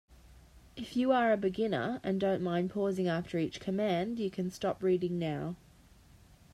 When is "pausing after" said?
2.71-3.37